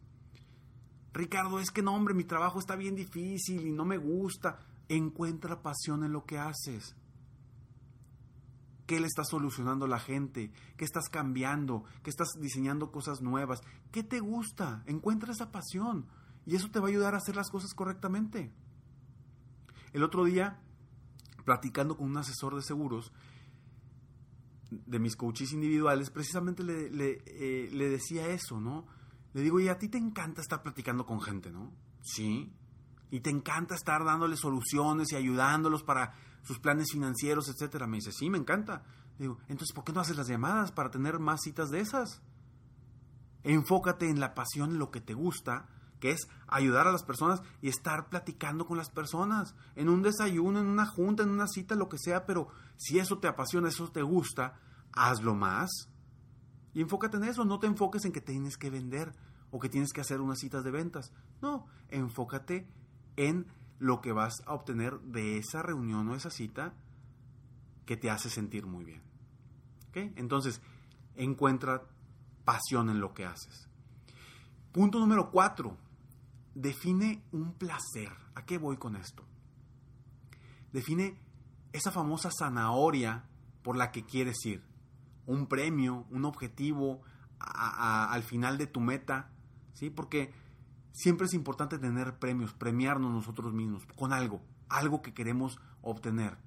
Ricardo, 1.14 1.60
es 1.60 1.70
que 1.70 1.84
no, 1.84 1.94
hombre, 1.94 2.16
mi 2.16 2.24
trabajo 2.24 2.58
está 2.58 2.76
bien 2.76 2.96
difícil 2.96 3.68
y 3.68 3.72
no 3.72 3.86
me 3.86 3.98
gusta. 3.98 4.58
Encuentra 4.90 5.62
pasión 5.62 6.04
en 6.04 6.14
lo 6.14 6.26
que 6.26 6.40
haces. 6.40 6.96
¿Qué 8.86 9.00
le 9.00 9.08
estás 9.08 9.30
solucionando 9.30 9.86
a 9.86 9.88
la 9.88 10.00
gente? 10.00 10.52
¿Qué 10.78 10.84
estás 10.84 11.08
cambiando? 11.10 11.86
¿Qué 12.04 12.10
estás 12.10 12.30
diseñando 12.40 12.92
cosas 12.92 13.22
nuevas? 13.22 13.62
¿Qué 13.92 14.04
te 14.04 14.20
gusta? 14.20 14.84
Encuentra 14.88 15.32
esa 15.32 15.52
pasión 15.52 16.08
y 16.46 16.56
eso 16.56 16.70
te 16.70 16.80
va 16.80 16.88
a 16.88 16.90
ayudar 16.90 17.14
a 17.14 17.18
hacer 17.18 17.36
las 17.36 17.50
cosas 17.50 17.74
correctamente. 17.74 18.52
El 19.94 20.04
otro 20.04 20.26
día, 20.26 20.60
platicando 21.46 21.96
con 21.96 22.10
un 22.10 22.18
asesor 22.18 22.56
de 22.56 22.62
seguros, 22.62 23.14
de 24.70 25.00
mis 25.00 25.16
coaches 25.16 25.54
individuales, 25.54 26.10
precisamente 26.10 26.64
le, 26.64 26.90
le, 26.90 27.24
eh, 27.28 27.70
decía 27.72 28.28
eso, 28.28 28.60
¿no? 28.60 28.88
Le 29.34 29.42
digo, 29.42 29.60
y 29.60 29.68
a 29.68 29.78
ti 29.78 29.88
te 29.88 29.98
encanta 29.98 30.42
estar 30.42 30.62
platicando 30.62 31.06
con 31.06 31.22
gente, 31.22 31.52
¿no? 31.52 31.72
Sí. 32.02 32.52
Y 33.12 33.22
te 33.22 33.30
encanta 33.30 33.76
estar 33.76 34.04
dándole 34.04 34.36
soluciones 34.36 35.12
y 35.12 35.16
ayudándolos 35.16 35.84
para 35.84 36.16
sus 36.44 36.60
planes 36.60 36.92
financieros, 36.92 37.50
etcétera. 37.50 37.88
Me 37.88 37.98
dice, 37.98 38.12
sí, 38.12 38.30
me 38.30 38.38
encanta. 38.38 38.84
Digo, 39.18 39.38
entonces, 39.48 39.74
¿por 39.74 39.84
qué 39.84 39.94
no 39.94 40.02
haces 40.02 40.18
las 40.18 40.28
llamadas 40.28 40.72
para 40.72 40.92
tener 40.92 41.20
más 41.20 41.42
citas 41.42 41.70
de 41.70 41.80
esas? 41.80 42.22
Enfócate 43.44 44.10
en 44.10 44.20
la 44.20 44.34
pasión, 44.34 44.72
en 44.72 44.80
lo 44.80 44.92
que 44.92 45.02
te 45.02 45.14
gusta, 45.14 45.68
que 46.00 46.12
es 46.12 46.28
ayudar 46.48 46.88
a 46.88 46.92
las 46.92 47.04
personas 47.04 47.42
y 47.62 47.70
estar 47.70 48.10
platicando 48.10 48.66
con 48.66 48.78
las 48.78 48.90
personas, 48.90 49.56
en 49.76 49.90
un 49.90 50.02
desayuno, 50.02 50.60
en 50.60 50.68
una 50.68 50.86
junta, 50.86 51.24
en 51.24 51.30
una 51.30 51.48
cita, 51.48 51.76
lo 51.76 51.90
que 51.90 51.98
sea, 51.98 52.26
pero 52.26 52.50
si 52.78 53.00
eso 53.00 53.20
te 53.20 53.28
apasiona, 53.28 53.70
eso 53.70 53.90
te 53.92 54.02
gusta, 54.02 54.60
hazlo 54.92 55.36
más. 55.36 55.90
Y 56.74 56.82
enfócate 56.82 57.18
en 57.18 57.26
eso, 57.26 57.46
no 57.46 57.60
te 57.60 57.68
enfoques 57.68 58.04
en 58.06 58.12
que 58.12 58.22
tienes 58.22 58.58
que 58.58 58.70
vender 58.70 59.14
o 59.52 59.60
que 59.60 59.70
tienes 59.70 59.94
que 59.94 60.02
hacer 60.02 60.20
unas 60.20 60.40
citas 60.40 60.64
de 60.64 60.72
ventas. 60.72 61.14
No, 61.42 61.68
enfócate 61.90 62.68
en 63.16 63.46
lo 63.84 64.00
que 64.00 64.14
vas 64.14 64.42
a 64.46 64.54
obtener 64.54 64.98
de 65.02 65.38
esa 65.38 65.62
reunión 65.62 66.08
o 66.08 66.16
esa 66.16 66.30
cita 66.30 66.74
que 67.86 67.98
te 67.98 68.10
hace 68.10 68.30
sentir 68.30 68.66
muy 68.66 68.86
bien. 68.86 69.02
Entonces, 69.94 70.62
encuentra 71.16 71.84
pasión 72.46 72.90
en 72.90 73.02
lo 73.02 73.14
que 73.14 73.26
haces. 73.26 73.68
Punto 74.72 75.00
número 75.00 75.32
cuatro, 75.32 75.78
define 76.56 77.26
un 77.34 77.56
placer. 77.56 78.10
¿A 78.36 78.46
qué 78.46 78.58
voy 78.58 78.78
con 78.78 78.96
esto? 78.96 79.26
Define 80.72 81.20
esa 81.74 81.92
famosa 81.92 82.32
zanahoria 82.32 83.26
por 83.64 83.76
la 83.76 83.92
que 83.92 84.06
quieres 84.06 84.38
ir. 84.46 84.64
Un 85.26 85.48
premio, 85.48 86.06
un 86.10 86.24
objetivo 86.24 87.02
al 87.38 88.24
final 88.24 88.58
de 88.58 88.68
tu 88.68 88.80
meta. 88.80 89.30
¿sí? 89.74 89.90
Porque 89.90 90.34
siempre 90.94 91.26
es 91.26 91.34
importante 91.34 91.78
tener 91.78 92.18
premios, 92.18 92.54
premiarnos 92.54 93.12
nosotros 93.12 93.54
mismos 93.54 93.86
con 93.98 94.14
algo, 94.14 94.42
algo 94.70 95.02
que 95.02 95.14
queremos 95.14 95.60
obtener. 95.82 96.38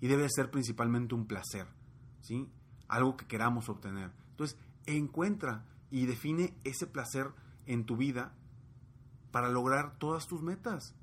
Y 0.00 0.08
debe 0.08 0.28
ser 0.28 0.50
principalmente 0.50 1.14
un 1.14 1.26
placer, 1.26 1.66
¿sí? 2.20 2.50
Algo 2.88 3.16
que 3.16 3.26
queramos 3.26 3.70
obtener. 3.70 4.12
Entonces, 4.32 4.58
encuentra 4.84 5.64
y 5.90 6.04
define 6.04 6.54
ese 6.64 6.86
placer 6.86 7.32
en 7.64 7.86
tu 7.86 7.96
vida 7.96 8.34
para 9.30 9.48
lograr 9.48 9.96
todas 9.98 10.26
tus 10.26 10.42
metas. 10.42 10.94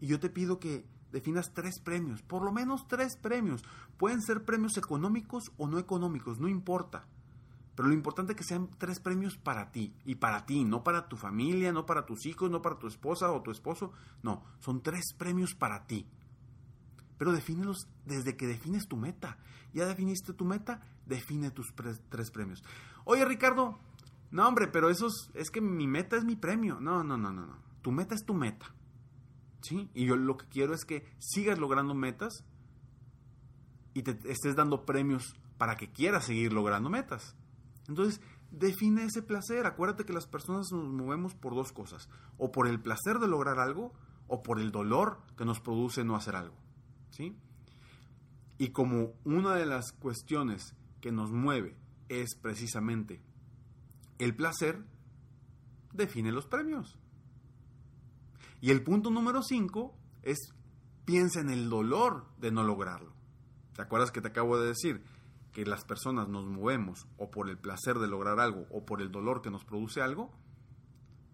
Y 0.00 0.08
yo 0.08 0.18
te 0.18 0.30
pido 0.30 0.58
que 0.58 0.84
definas 1.12 1.52
tres 1.54 1.78
premios, 1.78 2.22
por 2.22 2.42
lo 2.42 2.52
menos 2.52 2.88
tres 2.88 3.16
premios. 3.16 3.62
Pueden 3.96 4.20
ser 4.22 4.44
premios 4.44 4.76
económicos 4.76 5.52
o 5.56 5.68
no 5.68 5.78
económicos, 5.78 6.40
no 6.40 6.48
importa. 6.48 7.06
Pero 7.76 7.88
lo 7.88 7.94
importante 7.94 8.32
es 8.32 8.38
que 8.38 8.44
sean 8.44 8.70
tres 8.78 9.00
premios 9.00 9.36
para 9.36 9.70
ti 9.70 9.94
y 10.06 10.14
para 10.14 10.46
ti, 10.46 10.64
no 10.64 10.82
para 10.82 11.08
tu 11.08 11.16
familia, 11.16 11.72
no 11.72 11.84
para 11.84 12.06
tus 12.06 12.24
hijos, 12.24 12.50
no 12.50 12.62
para 12.62 12.78
tu 12.78 12.86
esposa 12.86 13.30
o 13.30 13.42
tu 13.42 13.50
esposo. 13.50 13.92
No, 14.22 14.42
son 14.60 14.82
tres 14.82 15.12
premios 15.16 15.54
para 15.54 15.86
ti. 15.86 16.06
Pero 17.18 17.32
defínelos 17.32 17.86
desde 18.06 18.36
que 18.36 18.46
defines 18.46 18.88
tu 18.88 18.96
meta. 18.96 19.36
Ya 19.74 19.84
definiste 19.86 20.32
tu 20.32 20.46
meta, 20.46 20.80
define 21.04 21.50
tus 21.50 21.74
tres 22.08 22.30
premios. 22.30 22.64
Oye, 23.04 23.26
Ricardo, 23.26 23.78
no, 24.30 24.48
hombre, 24.48 24.68
pero 24.68 24.90
eso 24.90 25.08
es, 25.34 25.50
que 25.50 25.60
mi 25.60 25.86
meta 25.86 26.16
es 26.16 26.24
mi 26.24 26.36
premio. 26.36 26.80
No, 26.80 27.04
no, 27.04 27.16
no, 27.16 27.30
no, 27.30 27.46
no. 27.46 27.58
Tu 27.82 27.92
meta 27.92 28.14
es 28.14 28.24
tu 28.24 28.34
meta. 28.34 28.74
¿Sí? 29.60 29.90
Y 29.94 30.06
yo 30.06 30.16
lo 30.16 30.36
que 30.36 30.46
quiero 30.46 30.74
es 30.74 30.84
que 30.84 31.06
sigas 31.18 31.58
logrando 31.58 31.94
metas 31.94 32.44
y 33.94 34.02
te 34.02 34.18
estés 34.30 34.54
dando 34.54 34.84
premios 34.84 35.34
para 35.58 35.76
que 35.76 35.90
quieras 35.90 36.24
seguir 36.24 36.52
logrando 36.52 36.90
metas. 36.90 37.36
Entonces, 37.88 38.20
define 38.50 39.04
ese 39.04 39.22
placer. 39.22 39.66
Acuérdate 39.66 40.04
que 40.04 40.12
las 40.12 40.26
personas 40.26 40.70
nos 40.72 40.92
movemos 40.92 41.34
por 41.34 41.54
dos 41.54 41.72
cosas. 41.72 42.08
O 42.38 42.52
por 42.52 42.68
el 42.68 42.80
placer 42.80 43.18
de 43.18 43.28
lograr 43.28 43.58
algo, 43.58 43.92
o 44.28 44.42
por 44.42 44.60
el 44.60 44.72
dolor 44.72 45.20
que 45.36 45.44
nos 45.44 45.60
produce 45.60 46.04
no 46.04 46.16
hacer 46.16 46.36
algo. 46.36 46.56
¿Sí? 47.10 47.36
Y 48.58 48.70
como 48.70 49.12
una 49.24 49.54
de 49.54 49.66
las 49.66 49.92
cuestiones 49.92 50.74
que 51.00 51.12
nos 51.12 51.30
mueve 51.30 51.76
es 52.08 52.34
precisamente 52.34 53.20
el 54.18 54.34
placer, 54.34 54.82
define 55.92 56.32
los 56.32 56.46
premios. 56.46 56.98
Y 58.60 58.70
el 58.70 58.82
punto 58.82 59.10
número 59.10 59.42
5 59.42 59.94
es 60.22 60.38
piensa 61.04 61.40
en 61.40 61.50
el 61.50 61.68
dolor 61.68 62.26
de 62.38 62.50
no 62.50 62.64
lograrlo. 62.64 63.12
¿Te 63.74 63.82
acuerdas 63.82 64.10
que 64.10 64.20
te 64.20 64.28
acabo 64.28 64.58
de 64.58 64.68
decir? 64.68 65.04
Que 65.56 65.64
las 65.64 65.86
personas 65.86 66.28
nos 66.28 66.44
movemos 66.44 67.08
o 67.16 67.30
por 67.30 67.48
el 67.48 67.56
placer 67.56 67.98
de 67.98 68.08
lograr 68.08 68.40
algo 68.40 68.66
o 68.70 68.84
por 68.84 69.00
el 69.00 69.10
dolor 69.10 69.40
que 69.40 69.50
nos 69.50 69.64
produce 69.64 70.02
algo, 70.02 70.30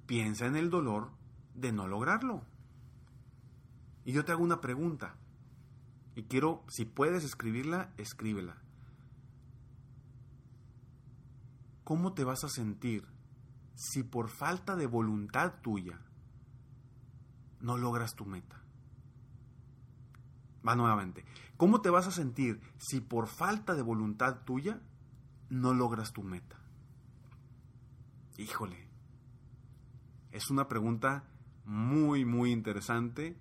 piensa 0.06 0.46
en 0.46 0.54
el 0.54 0.70
dolor 0.70 1.10
de 1.56 1.72
no 1.72 1.88
lograrlo. 1.88 2.44
Y 4.04 4.12
yo 4.12 4.24
te 4.24 4.30
hago 4.30 4.44
una 4.44 4.60
pregunta. 4.60 5.16
Y 6.14 6.22
quiero, 6.22 6.62
si 6.68 6.84
puedes 6.84 7.24
escribirla, 7.24 7.92
escríbela. 7.96 8.62
¿Cómo 11.82 12.12
te 12.12 12.22
vas 12.22 12.44
a 12.44 12.48
sentir 12.48 13.04
si 13.74 14.04
por 14.04 14.28
falta 14.28 14.76
de 14.76 14.86
voluntad 14.86 15.54
tuya 15.62 15.98
no 17.58 17.76
logras 17.76 18.14
tu 18.14 18.24
meta? 18.24 18.62
Va 20.66 20.76
nuevamente. 20.76 21.24
¿Cómo 21.56 21.80
te 21.80 21.90
vas 21.90 22.06
a 22.06 22.12
sentir 22.12 22.60
si 22.78 23.00
por 23.00 23.26
falta 23.26 23.74
de 23.74 23.82
voluntad 23.82 24.42
tuya 24.44 24.80
no 25.48 25.74
logras 25.74 26.12
tu 26.12 26.22
meta? 26.22 26.56
Híjole. 28.38 28.88
Es 30.30 30.50
una 30.50 30.68
pregunta 30.68 31.24
muy, 31.64 32.24
muy 32.24 32.52
interesante 32.52 33.36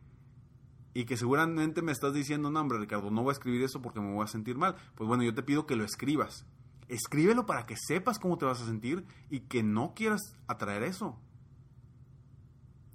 y 0.94 1.06
que 1.06 1.16
seguramente 1.16 1.82
me 1.82 1.92
estás 1.92 2.14
diciendo, 2.14 2.52
no, 2.52 2.60
hombre, 2.60 2.80
Ricardo, 2.80 3.12
no 3.12 3.24
voy 3.24 3.30
a 3.30 3.34
escribir 3.34 3.64
eso 3.64 3.82
porque 3.82 4.02
me 4.02 4.14
voy 4.14 4.24
a 4.24 4.28
sentir 4.28 4.58
mal. 4.58 4.76
Pues 4.96 5.08
bueno, 5.08 5.24
yo 5.24 5.34
te 5.34 5.44
pido 5.44 5.66
que 5.66 5.76
lo 5.76 5.86
escribas. 5.86 6.46
Escríbelo 6.90 7.46
para 7.46 7.66
que 7.66 7.78
sepas 7.78 8.20
cómo 8.20 8.38
te 8.38 8.46
vas 8.46 8.62
a 8.62 8.66
sentir 8.66 9.06
y 9.30 9.42
que 9.42 9.64
no 9.64 9.94
quieras 9.94 10.36
atraer 10.48 10.84
eso. 10.84 11.18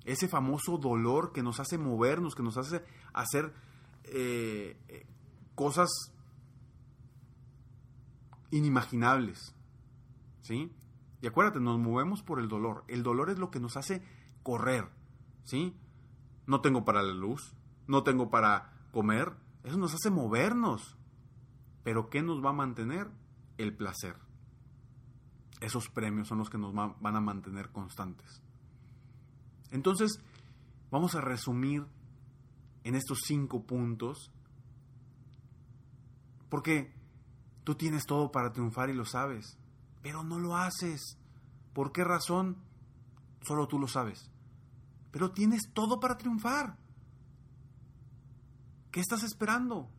Ese 0.04 0.28
famoso 0.28 0.76
dolor 0.76 1.32
que 1.32 1.42
nos 1.42 1.58
hace 1.58 1.78
movernos, 1.78 2.34
que 2.34 2.42
nos 2.42 2.58
hace 2.58 2.84
hacer 3.14 3.54
eh, 4.06 4.78
eh, 4.88 5.06
cosas 5.54 5.88
inimaginables. 8.50 9.54
¿Sí? 10.40 10.72
Y 11.20 11.26
acuérdate, 11.26 11.60
nos 11.60 11.78
movemos 11.78 12.22
por 12.22 12.40
el 12.40 12.48
dolor. 12.48 12.84
El 12.88 13.02
dolor 13.02 13.30
es 13.30 13.38
lo 13.38 13.50
que 13.50 13.60
nos 13.60 13.76
hace 13.76 14.02
correr. 14.42 14.88
¿Sí? 15.44 15.76
No 16.46 16.60
tengo 16.60 16.84
para 16.84 17.02
la 17.02 17.14
luz, 17.14 17.54
no 17.88 18.02
tengo 18.02 18.30
para 18.30 18.72
comer. 18.92 19.32
Eso 19.64 19.76
nos 19.78 19.94
hace 19.94 20.10
movernos. 20.10 20.96
Pero 21.82 22.10
¿qué 22.10 22.22
nos 22.22 22.44
va 22.44 22.50
a 22.50 22.54
mantener? 22.54 23.10
El 23.58 23.74
placer. 23.74 24.16
Esos 25.60 25.88
premios 25.88 26.28
son 26.28 26.38
los 26.38 26.50
que 26.50 26.58
nos 26.58 26.74
van 26.74 27.16
a 27.16 27.20
mantener 27.20 27.70
constantes. 27.70 28.42
Entonces, 29.70 30.20
vamos 30.90 31.14
a 31.14 31.20
resumir 31.20 31.86
en 32.86 32.94
estos 32.94 33.18
cinco 33.26 33.64
puntos. 33.64 34.30
Porque 36.48 36.94
tú 37.64 37.74
tienes 37.74 38.06
todo 38.06 38.30
para 38.30 38.52
triunfar 38.52 38.90
y 38.90 38.94
lo 38.94 39.04
sabes, 39.04 39.58
pero 40.02 40.22
no 40.22 40.38
lo 40.38 40.56
haces. 40.56 41.18
¿Por 41.72 41.90
qué 41.90 42.04
razón? 42.04 42.56
Solo 43.42 43.66
tú 43.66 43.80
lo 43.80 43.88
sabes. 43.88 44.30
Pero 45.10 45.32
tienes 45.32 45.62
todo 45.74 45.98
para 45.98 46.16
triunfar. 46.16 46.78
¿Qué 48.92 49.00
estás 49.00 49.24
esperando? 49.24 49.90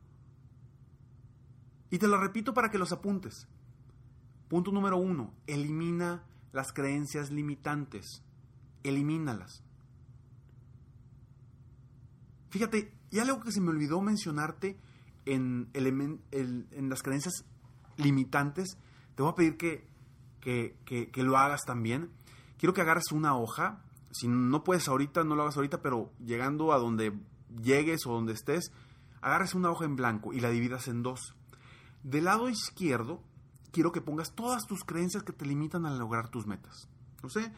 Y 1.91 2.00
te 2.00 2.08
lo 2.08 2.17
repito 2.17 2.53
para 2.53 2.70
que 2.70 2.77
los 2.77 2.94
apuntes. 2.94 3.50
Punto 4.48 4.72
número 4.72 4.96
uno, 4.96 5.34
elimina 5.46 6.24
las 6.53 6.72
creencias 6.72 7.32
limitantes. 7.32 8.24
Elimínalas. 8.84 9.62
Fíjate, 12.49 12.93
y 13.11 13.19
algo 13.19 13.39
que 13.39 13.51
se 13.51 13.61
me 13.61 13.69
olvidó 13.69 14.01
mencionarte 14.01 14.79
en, 15.25 15.69
las 15.73 17.03
creencias 17.03 17.45
limitantes, 17.97 18.77
te 19.15 19.23
voy 19.23 19.31
a 19.31 19.35
pedir 19.35 19.57
que, 19.57 19.87
que, 20.41 21.23
lo 21.23 21.37
hagas 21.37 21.63
también. 21.65 22.09
Quiero 22.57 22.73
que 22.73 22.81
agarres 22.81 23.11
una 23.11 23.35
hoja. 23.35 23.83
Si 24.11 24.27
no 24.27 24.63
puedes 24.63 24.87
ahorita, 24.87 25.23
no 25.23 25.35
lo 25.35 25.43
hagas 25.43 25.57
ahorita, 25.57 25.81
pero 25.81 26.11
llegando 26.23 26.71
a 26.71 26.77
donde 26.77 27.13
llegues 27.61 28.05
o 28.05 28.13
donde 28.13 28.33
estés, 28.33 28.71
agarres 29.21 29.53
una 29.53 29.69
hoja 29.69 29.85
en 29.85 29.95
blanco 29.95 30.33
y 30.33 30.39
la 30.39 30.49
dividas 30.49 30.87
en 30.87 31.03
dos. 31.03 31.35
Del 32.03 32.25
lado 32.25 32.49
izquierdo, 32.49 33.21
quiero 33.71 33.91
que 33.91 34.01
pongas 34.01 34.33
todas 34.33 34.65
tus 34.65 34.83
creencias 34.83 35.23
que 35.23 35.33
te 35.33 35.45
limitan 35.45 35.85
a 35.85 35.95
lograr 35.95 36.29
tus 36.29 36.47
metas. 36.47 36.87
No 37.21 37.29
sé, 37.29 37.51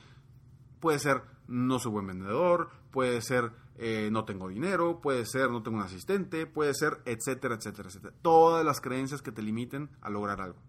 puede 0.80 1.00
ser 1.00 1.24
no 1.48 1.80
soy 1.80 1.92
buen 1.92 2.08
vendedor, 2.08 2.70
puede 2.92 3.22
ser 3.22 3.52
eh, 3.82 4.10
no 4.12 4.26
tengo 4.26 4.50
dinero, 4.50 5.00
puede 5.00 5.26
ser 5.26 5.50
no 5.50 5.64
tengo 5.64 5.78
un 5.78 5.84
asistente, 5.84 6.46
puede 6.46 6.74
ser 6.74 7.02
etcétera, 7.06 7.56
etcétera, 7.56 7.88
etcétera. 7.88 8.14
Todas 8.22 8.66
las 8.66 8.82
creencias 8.82 9.22
que 9.22 9.32
te 9.32 9.42
limiten 9.42 9.90
a 10.02 10.10
lograr 10.10 10.42
algo. 10.42 10.60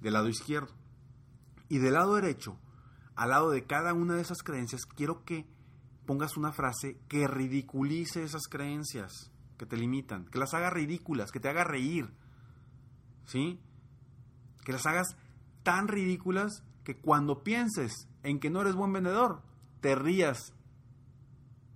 Del 0.00 0.14
lado 0.14 0.28
izquierdo. 0.28 0.72
Y 1.68 1.76
del 1.76 1.92
lado 1.92 2.14
derecho, 2.14 2.58
al 3.16 3.30
lado 3.30 3.50
de 3.50 3.66
cada 3.66 3.92
una 3.92 4.14
de 4.14 4.22
esas 4.22 4.42
creencias, 4.42 4.86
quiero 4.86 5.26
que 5.26 5.46
pongas 6.06 6.38
una 6.38 6.52
frase 6.52 6.98
que 7.06 7.28
ridiculice 7.28 8.22
esas 8.22 8.48
creencias 8.48 9.30
que 9.58 9.66
te 9.66 9.76
limitan, 9.76 10.24
que 10.24 10.38
las 10.38 10.54
haga 10.54 10.70
ridículas, 10.70 11.30
que 11.30 11.40
te 11.40 11.50
haga 11.50 11.64
reír. 11.64 12.10
¿Sí? 13.26 13.60
Que 14.64 14.72
las 14.72 14.86
hagas 14.86 15.18
tan 15.64 15.86
ridículas 15.86 16.64
que 16.82 16.96
cuando 16.96 17.42
pienses 17.42 18.08
en 18.22 18.40
que 18.40 18.48
no 18.48 18.62
eres 18.62 18.74
buen 18.74 18.94
vendedor, 18.94 19.42
te 19.82 19.94
rías 19.94 20.54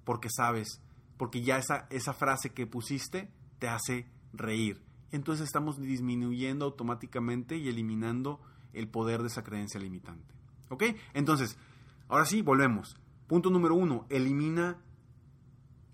porque 0.05 0.29
sabes, 0.31 0.81
porque 1.17 1.43
ya 1.43 1.59
esa, 1.59 1.87
esa 1.91 2.13
frase 2.13 2.51
que 2.51 2.67
pusiste 2.67 3.31
te 3.59 3.69
hace 3.69 4.07
reír. 4.33 4.83
Entonces 5.11 5.47
estamos 5.47 5.81
disminuyendo 5.81 6.65
automáticamente 6.65 7.57
y 7.57 7.69
eliminando 7.69 8.41
el 8.73 8.89
poder 8.89 9.21
de 9.21 9.29
esa 9.29 9.45
creencia 9.45 9.81
limitante. 9.81 10.35
¿Ok? 10.71 10.85
Entonces, 11.13 11.59
ahora 12.09 12.25
sí, 12.25 12.43
volvemos. 12.43 12.97
Punto 13.27 13.51
número 13.51 13.75
uno, 13.75 14.07
elimina 14.09 14.79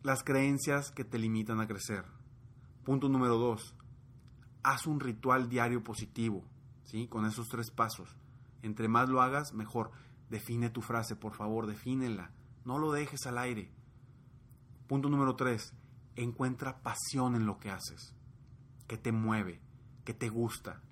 las 0.03 0.23
creencias 0.23 0.91
que 0.93 1.05
te 1.05 1.19
limitan 1.19 1.61
a 1.61 1.67
crecer. 1.67 2.05
Punto 2.85 3.09
número 3.09 3.37
dos, 3.37 3.75
haz 4.63 4.87
un 4.87 5.01
ritual 5.01 5.49
diario 5.49 5.83
positivo, 5.83 6.45
¿sí? 6.85 7.09
Con 7.09 7.27
esos 7.27 7.49
tres 7.49 7.71
pasos. 7.71 8.17
Entre 8.63 8.89
más 8.89 9.09
lo 9.09 9.21
hagas, 9.21 9.53
mejor. 9.53 9.91
Define 10.31 10.71
tu 10.71 10.81
frase, 10.81 11.17
por 11.17 11.35
favor, 11.35 11.67
defínela. 11.67 12.33
No 12.65 12.79
lo 12.79 12.93
dejes 12.93 13.27
al 13.27 13.39
aire. 13.39 13.71
Punto 14.89 15.09
número 15.09 15.37
tres, 15.37 15.75
encuentra 16.17 16.83
pasión 16.83 17.37
en 17.37 17.47
lo 17.47 17.61
que 17.61 17.71
haces, 17.71 18.15
que 18.89 18.97
te 18.97 19.13
mueve, 19.13 19.61
que 20.05 20.15
te 20.15 20.29
gusta. 20.31 20.83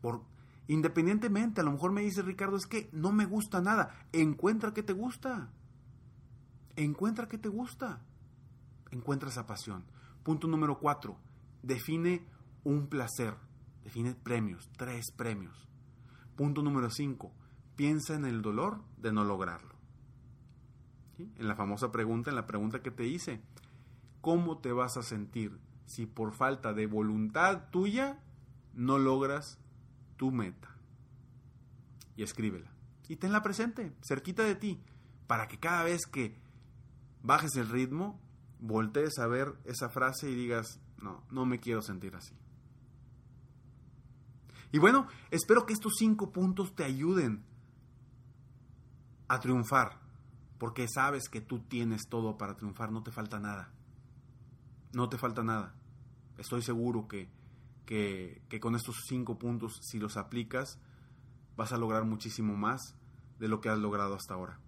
Por, 0.00 0.22
independientemente, 0.68 1.60
a 1.60 1.64
lo 1.64 1.72
mejor 1.72 1.92
me 1.92 2.02
dice 2.02 2.22
Ricardo, 2.22 2.56
es 2.56 2.66
que 2.66 2.88
no 2.92 3.12
me 3.12 3.26
gusta 3.26 3.60
nada. 3.60 4.06
Encuentra 4.12 4.72
que 4.72 4.82
te 4.82 4.92
gusta. 4.92 5.50
Encuentra 6.76 7.28
que 7.28 7.36
te 7.36 7.48
gusta. 7.48 8.00
Encuentra 8.92 9.28
esa 9.28 9.46
pasión. 9.46 9.84
Punto 10.22 10.46
número 10.46 10.78
cuatro, 10.78 11.18
define 11.62 12.24
un 12.64 12.86
placer. 12.86 13.34
Define 13.82 14.14
premios, 14.14 14.70
tres 14.76 15.10
premios. 15.10 15.68
Punto 16.36 16.62
número 16.62 16.90
cinco, 16.90 17.32
piensa 17.74 18.14
en 18.14 18.24
el 18.24 18.40
dolor 18.40 18.84
de 18.98 19.12
no 19.12 19.24
lograrlo. 19.24 19.79
En 21.36 21.48
la 21.48 21.56
famosa 21.56 21.90
pregunta, 21.90 22.30
en 22.30 22.36
la 22.36 22.46
pregunta 22.46 22.82
que 22.82 22.90
te 22.90 23.06
hice, 23.06 23.40
¿cómo 24.20 24.58
te 24.58 24.72
vas 24.72 24.96
a 24.96 25.02
sentir 25.02 25.58
si 25.86 26.06
por 26.06 26.32
falta 26.32 26.72
de 26.72 26.86
voluntad 26.86 27.68
tuya 27.70 28.22
no 28.74 28.98
logras 28.98 29.58
tu 30.16 30.30
meta? 30.30 30.68
Y 32.16 32.22
escríbela. 32.22 32.70
Y 33.08 33.16
tenla 33.16 33.42
presente, 33.42 33.92
cerquita 34.02 34.44
de 34.44 34.54
ti, 34.54 34.80
para 35.26 35.48
que 35.48 35.58
cada 35.58 35.84
vez 35.84 36.06
que 36.06 36.36
bajes 37.22 37.56
el 37.56 37.68
ritmo, 37.68 38.20
voltees 38.60 39.18
a 39.18 39.26
ver 39.26 39.54
esa 39.64 39.88
frase 39.88 40.30
y 40.30 40.34
digas, 40.34 40.80
no, 41.02 41.24
no 41.30 41.46
me 41.46 41.58
quiero 41.58 41.82
sentir 41.82 42.14
así. 42.14 42.34
Y 44.72 44.78
bueno, 44.78 45.08
espero 45.30 45.66
que 45.66 45.72
estos 45.72 45.94
cinco 45.98 46.30
puntos 46.30 46.74
te 46.74 46.84
ayuden 46.84 47.44
a 49.28 49.40
triunfar, 49.40 49.98
porque 50.60 50.86
sabes 50.88 51.30
que 51.30 51.40
tú 51.40 51.60
tienes 51.60 52.02
todo 52.10 52.36
para 52.36 52.54
triunfar, 52.54 52.92
no 52.92 53.02
te 53.02 53.10
falta 53.10 53.40
nada. 53.40 53.72
No 54.92 55.08
te 55.08 55.16
falta 55.16 55.42
nada. 55.42 55.74
Estoy 56.36 56.60
seguro 56.60 57.08
que, 57.08 57.30
que, 57.86 58.60
con 58.60 58.76
estos 58.76 58.96
cinco 59.08 59.38
puntos, 59.38 59.80
si 59.80 59.98
los 59.98 60.18
aplicas, 60.18 60.78
vas 61.56 61.72
a 61.72 61.78
lograr 61.78 62.04
muchísimo 62.04 62.56
más 62.56 62.94
de 63.38 63.48
lo 63.48 63.62
que 63.62 63.70
has 63.70 63.78
logrado 63.78 64.14
hasta 64.14 64.34
ahora. 64.34 64.60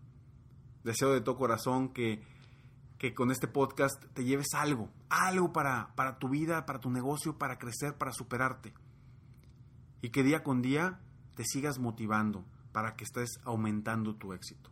Deseo 0.83 1.13
de 1.13 1.21
todo 1.21 1.37
corazón 1.37 1.93
que, 1.93 2.23
que 2.97 3.13
con 3.13 3.31
este 3.31 3.47
podcast 3.47 4.03
te 4.15 4.25
lleves 4.25 4.55
algo, 4.55 4.89
algo 5.11 5.53
para, 5.53 5.95
para 5.95 6.19
tu 6.19 6.31
vida, 6.31 6.65
para 6.65 6.81
tu 6.81 6.91
negocio, 6.91 7.37
para 7.37 7.59
crecer, 7.59 7.99
para 7.99 8.13
superarte 8.13 8.73
y 10.01 10.09
que 10.09 10.23
día 10.23 10.43
con 10.43 10.63
día 10.63 11.01
te 11.37 11.45
sigas 11.45 11.79
motivando 11.79 12.47
para 12.73 12.97
que 12.97 13.05
estés 13.05 13.39
aumentando 13.45 14.17
tu 14.17 14.33
éxito. 14.33 14.72